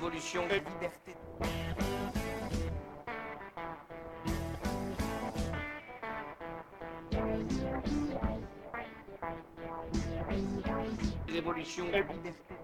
[0.00, 1.12] révolution et liberté.
[11.28, 12.54] Révolution et liberté.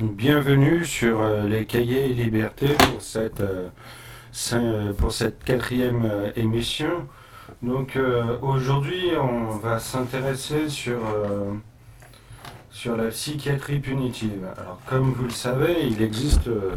[0.00, 3.68] Bienvenue sur euh, les cahiers Liberté pour cette, euh,
[4.98, 7.06] pour cette quatrième euh, émission.
[7.62, 11.54] Donc euh, aujourd'hui on va s'intéresser sur, euh,
[12.96, 14.44] la psychiatrie punitive.
[14.58, 16.72] Alors comme vous le savez, il existe euh,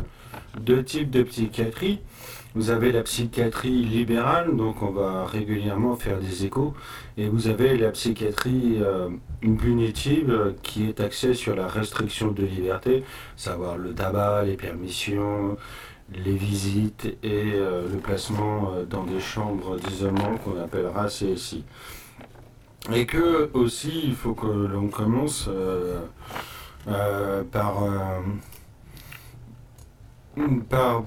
[0.60, 2.00] deux types de psychiatrie.
[2.54, 6.74] Vous avez la psychiatrie libérale, donc on va régulièrement faire des échos,
[7.18, 9.10] et vous avez la psychiatrie euh,
[9.42, 13.04] punitive euh, qui est axée sur la restriction de liberté,
[13.36, 15.58] savoir le tabac, les permissions,
[16.14, 21.64] les visites et euh, le placement euh, dans des chambres d'isolement qu'on appellera CSI.
[22.94, 26.00] Et que aussi, il faut que l'on commence euh,
[27.52, 27.84] par,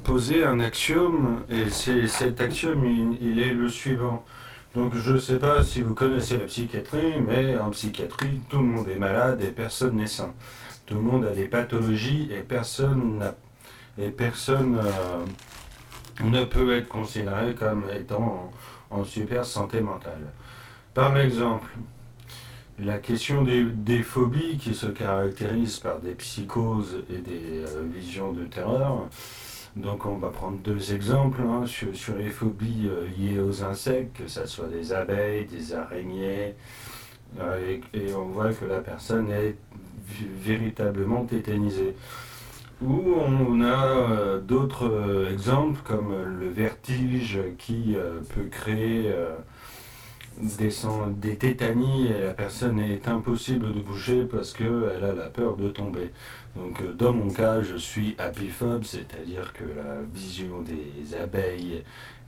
[0.05, 2.85] poser un axiome, et cet axiome,
[3.21, 4.25] il est le suivant.
[4.75, 8.65] Donc je ne sais pas si vous connaissez la psychiatrie, mais en psychiatrie, tout le
[8.65, 10.35] monde est malade et personne n'est sain.
[10.85, 13.35] Tout le monde a des pathologies et personne n'a
[14.01, 18.51] et personne euh, ne peut être considéré comme étant
[18.91, 20.33] en, super santé mentale.
[20.95, 21.69] Par exemple,
[22.79, 28.45] la question des, phobies qui se caractérisent par des psychoses et des euh, visions de
[28.45, 29.07] terreur.
[29.77, 34.29] Donc on va prendre deux exemples hein, sur, les phobies euh, liées aux insectes, que
[34.29, 36.55] ce soit des abeilles, des araignées,
[37.95, 39.55] et, on voit que la personne est
[40.43, 41.95] véritablement tétanisée.
[42.83, 47.95] Ou on a euh, d'autres euh, exemples comme euh, le vertige qui
[48.35, 49.13] peut créer
[50.39, 50.71] des,
[51.21, 55.69] des tétanies et la personne est impossible de bouger parce qu'elle a la peur de
[55.69, 56.11] tomber.
[56.57, 61.85] Donc dans mon cas, je suis apiphobe, c'est-à-dire que la vision des abeilles,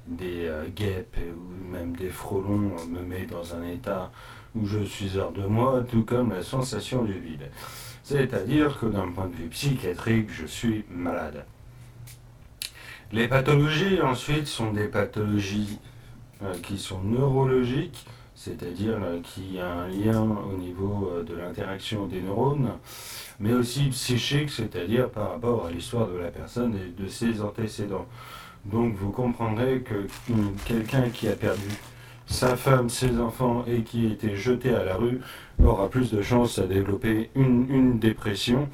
[0.06, 4.10] des euh, guêpes ou même des frelons euh, me met dans un état
[4.54, 7.50] où je suis hors de moi, tout comme la sensation du vide.
[8.02, 11.44] C'est-à-dire que d'un point de vue psychiatrique, je suis malade.
[13.12, 15.78] Les pathologies ensuite sont des pathologies
[16.42, 22.20] euh, qui sont neurologiques, c'est-à-dire euh, qui a un lien au niveau de l'interaction des
[22.20, 22.72] neurones,
[23.38, 28.06] mais aussi psychiques, c'est-à-dire par rapport à l'histoire de la personne et de ses antécédents.
[28.64, 30.34] Donc vous comprendrez que euh,
[30.64, 31.68] quelqu'un qui a perdu
[32.26, 35.20] sa femme, ses enfants et qui a été jeté à la rue
[35.62, 38.68] aura plus de chances à développer une, une dépression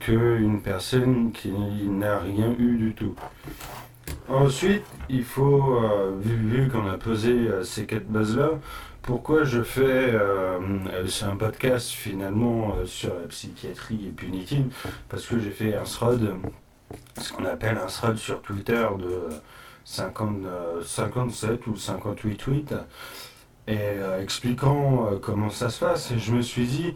[0.00, 3.14] qu'une personne qui n'a rien eu du tout.
[4.28, 8.52] Ensuite, il faut, euh, vu, vu qu'on a posé euh, ces quatre bases-là,
[9.02, 10.58] pourquoi je fais, euh,
[10.90, 14.74] euh, c'est un podcast finalement sur la psychiatrie punitive,
[15.10, 16.30] parce que j'ai fait un thread,
[17.20, 19.28] ce qu'on appelle un thread sur Twitter de
[19.84, 22.74] 50, euh, 57 ou 58 tweets,
[23.66, 26.10] et euh, expliquant euh, comment ça se passe.
[26.10, 26.94] Et je me suis dit,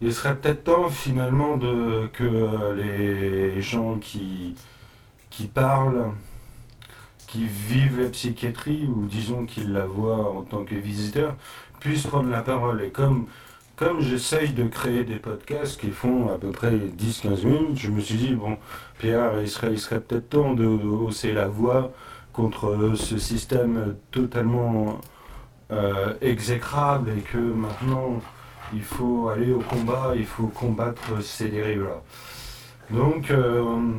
[0.00, 4.54] il serait peut-être temps finalement de, que euh, les gens qui,
[5.30, 6.12] qui parlent,
[7.26, 11.36] qui vivent la psychiatrie, ou disons qu'ils la voient en tant que visiteurs,
[11.80, 12.82] puissent prendre la parole.
[12.82, 13.26] Et comme,
[13.78, 18.00] comme j'essaye de créer des podcasts qui font à peu près 10-15 minutes, je me
[18.00, 18.58] suis dit, bon,
[18.98, 21.92] Pierre, il serait, peut-être temps de, hausser la voix
[22.32, 25.00] contre ce système totalement
[25.70, 28.20] euh, exécrable et que maintenant
[28.74, 32.02] il faut aller au combat, il faut combattre ces dérives-là.
[32.90, 33.92] Donc, euh,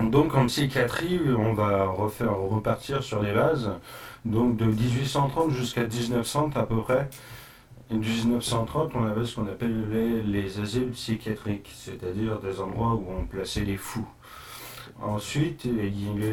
[0.00, 3.72] donc en psychiatrie, on va refaire, repartir sur les bases.
[4.24, 7.08] Donc de 1830 jusqu'à 1930 à peu près.
[7.92, 13.26] Et 1930, on avait ce qu'on appelait les asiles psychiatriques, c'est-à-dire des endroits où on
[13.26, 14.08] plaçait les fous.
[15.02, 15.66] Ensuite,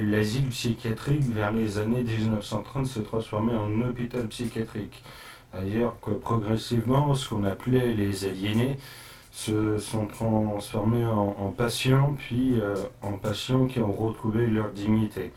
[0.03, 5.03] l'asile psychiatrique vers les années 1930 s'est transformé en hôpital psychiatrique.
[5.51, 8.77] C'est-à-dire que progressivement, ce qu'on appelait les aliénés
[9.31, 15.33] se sont transformés en, en patients, puis euh, en patients qui ont retrouvé leur dignité.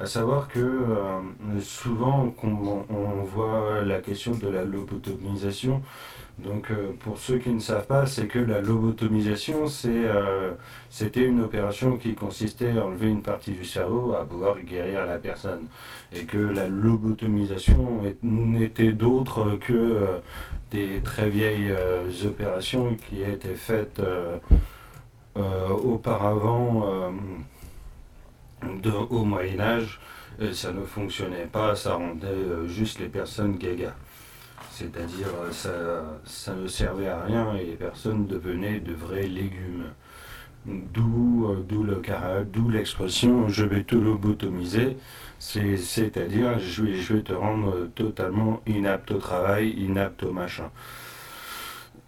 [0.00, 1.20] À savoir que euh,
[1.60, 5.82] souvent, on, voit la question de la lobotomisation.
[6.40, 10.52] Donc, euh, pour ceux qui ne savent pas, c'est que la lobotomisation, euh,
[10.90, 15.18] c'était une opération qui consistait à enlever une partie du cerveau, à pouvoir guérir la
[15.18, 15.68] personne.
[16.12, 20.06] Et que la lobotomisation n'était d'autre que
[20.72, 21.72] des très vieilles
[22.24, 24.02] opérations qui étaient faites
[25.36, 27.12] auparavant.
[28.84, 30.00] De, au Moyen Âge,
[30.40, 33.94] euh, ça ne fonctionnait pas, ça rendait euh, juste les personnes gaga.
[34.70, 35.28] C'est-à-dire,
[35.66, 39.86] euh, ça, ne servait à rien et les personnes devenaient de vrais légumes.
[40.66, 42.00] D'où le
[42.50, 44.96] d'où l'expression je vais te lobotomiser,
[45.38, 50.70] c'est- c'est-à-dire je vais, je vais te rendre totalement inapte au travail, inapte au machin.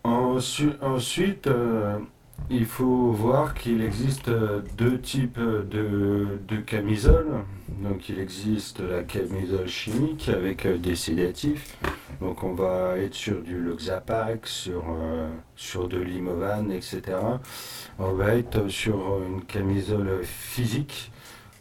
[0.05, 1.49] Ensu- ensuite,
[2.49, 7.45] il faut voir qu'il existe euh, deux types de, de camisoles.
[7.83, 11.77] Donc il existe la camisole chimique avec euh, des sédatifs.
[12.21, 17.03] Donc on va être sur du Loxapac, sur, euh, sur de l'Imovan, etc.
[17.99, 21.11] On va être sur une camisole physique,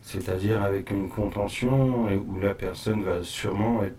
[0.04, 3.98] c'est-à-dire avec une contention où la personne va sûrement être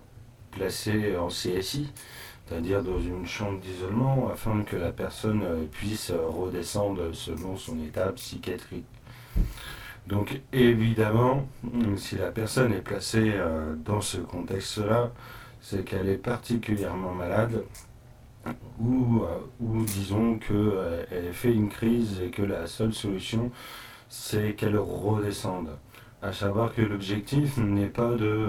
[0.52, 1.92] placée en CSI,
[2.46, 7.78] c'est-à-dire dans une chambre d'isolement, afin que la personne euh, puisse euh, redescendre selon son
[7.80, 8.86] état psychiatrique.
[10.06, 11.48] Donc évidemment,
[11.96, 15.10] si la personne est placée euh, dans ce contexte-là,
[15.60, 17.64] c'est qu'elle est particulièrement malade
[18.78, 23.50] ou, euh, ou disons qu'elle fait une crise et que la seule solution,
[24.08, 25.70] c'est qu'elle redescende.
[26.22, 28.48] À savoir que l'objectif n'est pas de...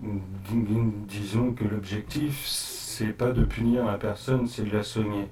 [0.00, 5.28] dis- disons que l'objectif, c'est pas de punir la personne, c'est de la soigner.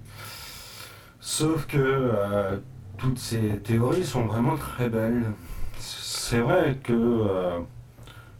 [1.20, 2.58] Sauf que euh,
[2.98, 5.24] toutes ces théories sont vraiment très belles.
[5.78, 7.58] C'est vrai que euh,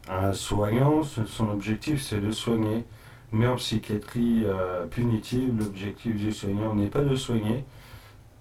[0.09, 2.85] un soignant, son objectif, c'est de soigner.
[3.33, 7.65] Mais en psychiatrie euh, punitive, l'objectif du soignant n'est pas de soigner.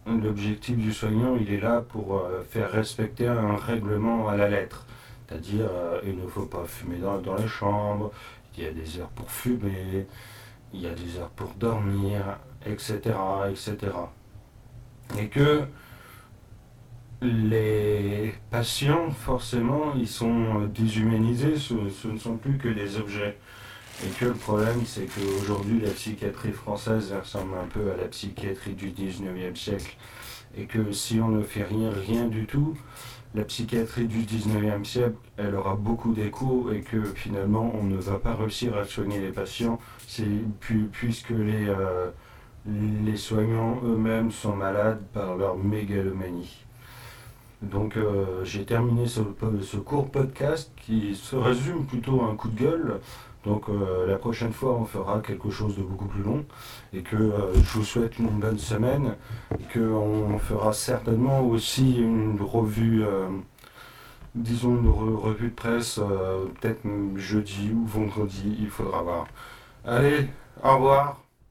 [0.05, 2.21] L'objectif du soignant, il est là pour
[2.51, 4.85] faire respecter un règlement à la lettre.
[5.27, 8.11] C'est-à-dire, euh, il ne faut pas fumer dans, dans les chambres,
[8.57, 10.07] il y a des heures pour fumer,
[10.73, 12.99] il y a des heures pour dormir, etc.
[13.49, 13.75] etc.
[15.17, 15.63] Et que
[17.21, 23.37] les patients, forcément, ils sont déshumanisés, ce, ce ne sont plus que des objets.
[24.05, 28.73] Et que le problème, c'est qu'aujourd'hui, la psychiatrie française ressemble un peu à la psychiatrie
[28.73, 29.95] du 19e siècle.
[30.57, 32.75] Et que si on ne fait rien, rien du tout,
[33.33, 38.17] la psychiatrie du 19e siècle, elle aura beaucoup d'écho et que finalement, on ne va
[38.17, 39.79] pas réussir à soigner les patients
[40.93, 42.09] puisque les, euh,
[42.65, 46.65] les soignants eux-mêmes sont malades par leur mégalomanie.
[47.61, 49.21] Donc euh, j'ai terminé ce,
[49.63, 52.99] ce court podcast qui se résume plutôt à un coup de gueule.
[53.45, 56.45] Donc euh, la prochaine fois on fera quelque chose de beaucoup plus long
[56.93, 59.15] et que euh, je vous souhaite une bonne semaine
[59.59, 63.27] et qu'on fera certainement aussi une revue, euh,
[64.35, 66.81] disons une re- revue de presse euh, peut-être
[67.15, 69.27] jeudi ou vendredi, il faudra voir.
[69.85, 70.27] Allez,
[70.63, 71.24] au revoir.